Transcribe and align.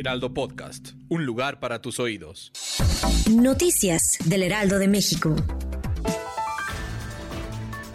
Heraldo 0.00 0.32
Podcast, 0.32 0.92
un 1.10 1.26
lugar 1.26 1.60
para 1.60 1.82
tus 1.82 2.00
oídos. 2.00 2.52
Noticias 3.30 4.16
del 4.24 4.44
Heraldo 4.44 4.78
de 4.78 4.88
México. 4.88 5.36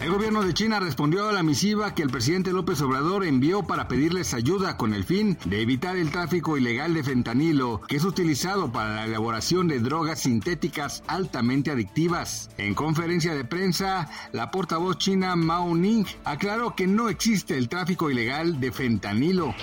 El 0.00 0.12
gobierno 0.12 0.44
de 0.44 0.54
China 0.54 0.78
respondió 0.78 1.28
a 1.28 1.32
la 1.32 1.42
misiva 1.42 1.92
que 1.96 2.04
el 2.04 2.10
presidente 2.10 2.52
López 2.52 2.80
Obrador 2.80 3.24
envió 3.24 3.64
para 3.64 3.88
pedirles 3.88 4.34
ayuda 4.34 4.76
con 4.76 4.94
el 4.94 5.02
fin 5.02 5.36
de 5.46 5.62
evitar 5.62 5.96
el 5.96 6.12
tráfico 6.12 6.56
ilegal 6.56 6.94
de 6.94 7.02
fentanilo, 7.02 7.80
que 7.88 7.96
es 7.96 8.04
utilizado 8.04 8.70
para 8.70 8.94
la 8.94 9.04
elaboración 9.06 9.66
de 9.66 9.80
drogas 9.80 10.20
sintéticas 10.20 11.02
altamente 11.08 11.72
adictivas. 11.72 12.50
En 12.56 12.74
conferencia 12.74 13.34
de 13.34 13.44
prensa, 13.44 14.08
la 14.30 14.52
portavoz 14.52 14.96
china 14.98 15.34
Mao 15.34 15.74
Ning 15.74 16.06
aclaró 16.22 16.76
que 16.76 16.86
no 16.86 17.08
existe 17.08 17.58
el 17.58 17.68
tráfico 17.68 18.08
ilegal 18.08 18.60
de 18.60 18.70
fentanilo. 18.70 19.56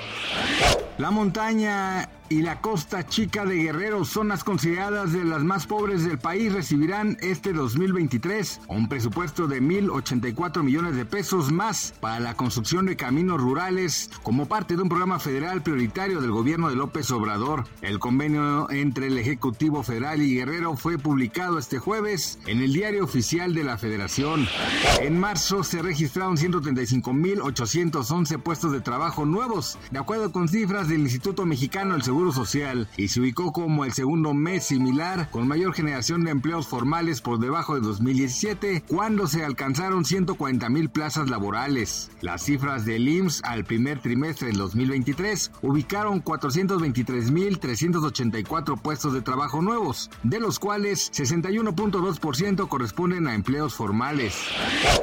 La 0.97 1.09
montaña 1.09 2.09
y 2.29 2.41
la 2.41 2.61
costa 2.61 3.05
chica 3.05 3.45
de 3.45 3.57
Guerrero, 3.57 4.05
zonas 4.05 4.43
consideradas 4.43 5.13
de 5.13 5.23
las 5.23 5.43
más 5.43 5.67
pobres 5.67 6.03
del 6.03 6.17
país, 6.17 6.53
recibirán 6.53 7.17
este 7.21 7.53
2023 7.53 8.61
un 8.67 8.89
presupuesto 8.89 9.47
de 9.47 9.61
1.084 9.61 10.63
millones 10.63 10.95
de 10.95 11.05
pesos 11.05 11.51
más 11.51 11.93
para 11.99 12.19
la 12.19 12.35
construcción 12.35 12.85
de 12.85 12.95
caminos 12.95 13.41
rurales 13.41 14.09
como 14.23 14.47
parte 14.47 14.75
de 14.75 14.81
un 14.81 14.89
programa 14.89 15.19
federal 15.19 15.61
prioritario 15.61 16.21
del 16.21 16.31
gobierno 16.31 16.69
de 16.69 16.75
López 16.75 17.11
Obrador. 17.11 17.65
El 17.81 17.99
convenio 17.99 18.69
entre 18.71 19.07
el 19.07 19.17
Ejecutivo 19.17 19.83
Federal 19.83 20.21
y 20.21 20.35
Guerrero 20.35 20.75
fue 20.75 20.97
publicado 20.97 21.59
este 21.59 21.79
jueves 21.79 22.39
en 22.47 22.61
el 22.61 22.73
diario 22.73 23.03
oficial 23.03 23.53
de 23.53 23.63
la 23.63 23.77
Federación. 23.77 24.47
En 25.01 25.19
marzo 25.19 25.63
se 25.63 25.81
registraron 25.81 26.37
135.811 26.37 28.41
puestos 28.41 28.71
de 28.71 28.81
trabajo 28.81 29.25
nuevos, 29.25 29.77
de 29.91 29.99
acuerdo 29.99 30.31
con 30.31 30.47
cifras 30.47 30.87
del 30.87 31.01
Instituto 31.01 31.45
Mexicano 31.45 31.93
del 31.93 32.03
Seguro 32.03 32.12
Social 32.31 32.87
y 32.95 33.07
se 33.07 33.19
ubicó 33.19 33.51
como 33.51 33.85
el 33.85 33.93
segundo 33.93 34.33
mes 34.33 34.65
similar 34.65 35.29
con 35.31 35.47
mayor 35.47 35.73
generación 35.73 36.23
de 36.23 36.31
empleos 36.31 36.67
formales 36.67 37.21
por 37.21 37.39
debajo 37.39 37.73
de 37.73 37.81
2017 37.81 38.83
cuando 38.87 39.27
se 39.27 39.43
alcanzaron 39.43 40.05
140 40.05 40.69
mil 40.69 40.89
plazas 40.89 41.29
laborales. 41.29 42.11
Las 42.21 42.43
cifras 42.43 42.85
del 42.85 43.07
IMSS 43.07 43.41
al 43.43 43.65
primer 43.65 43.99
trimestre 43.99 44.47
del 44.47 44.57
2023 44.57 45.51
ubicaron 45.63 46.19
423 46.19 47.31
mil 47.31 47.59
384 47.59 48.77
puestos 48.77 49.13
de 49.13 49.21
trabajo 49.21 49.61
nuevos, 49.61 50.11
de 50.21 50.39
los 50.39 50.59
cuales 50.59 51.11
61.2% 51.13 52.67
corresponden 52.67 53.27
a 53.27 53.33
empleos 53.33 53.73
formales. 53.73 54.35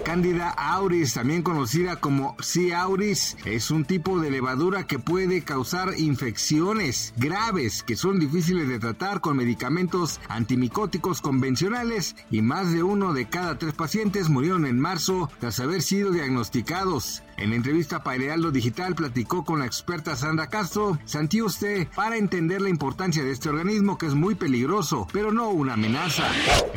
Cándida 0.04 0.50
auris, 0.50 1.14
también 1.14 1.42
conocida 1.42 1.96
como 1.96 2.36
C. 2.40 2.74
auris, 2.74 3.36
es 3.44 3.70
un 3.70 3.84
tipo 3.84 4.20
de 4.20 4.30
levadura 4.30 4.86
que 4.86 4.98
puede 4.98 5.42
causar 5.42 5.98
infecciones 5.98 6.99
graves 7.16 7.82
que 7.82 7.96
son 7.96 8.18
difíciles 8.18 8.68
de 8.68 8.78
tratar 8.78 9.20
con 9.20 9.36
medicamentos 9.36 10.20
antimicóticos 10.28 11.20
convencionales 11.20 12.16
y 12.30 12.42
más 12.42 12.72
de 12.72 12.82
uno 12.82 13.12
de 13.12 13.28
cada 13.28 13.58
tres 13.58 13.74
pacientes 13.74 14.28
murieron 14.28 14.66
en 14.66 14.78
marzo 14.78 15.30
tras 15.38 15.60
haber 15.60 15.82
sido 15.82 16.12
diagnosticados. 16.12 17.22
En 17.36 17.54
entrevista 17.54 18.02
para 18.02 18.22
Heraldo 18.22 18.50
Digital 18.50 18.94
platicó 18.94 19.44
con 19.44 19.60
la 19.60 19.66
experta 19.66 20.14
Sandra 20.14 20.48
Castro, 20.48 20.98
sentí 21.06 21.40
usted 21.40 21.88
para 21.94 22.18
entender 22.18 22.60
la 22.60 22.68
importancia 22.68 23.24
de 23.24 23.30
este 23.30 23.48
organismo 23.48 23.96
que 23.96 24.06
es 24.06 24.14
muy 24.14 24.34
peligroso, 24.34 25.06
pero 25.12 25.32
no 25.32 25.48
una 25.48 25.74
amenaza. 25.74 26.28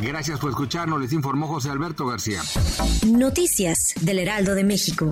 Gracias 0.02 0.40
por 0.40 0.52
escucharnos, 0.52 1.02
les 1.02 1.12
informó 1.12 1.48
José 1.48 1.70
Alberto 1.70 2.06
García. 2.06 2.42
Noticias 3.06 3.94
del 4.02 4.20
Heraldo 4.20 4.56
de 4.56 4.64
México. 4.64 5.12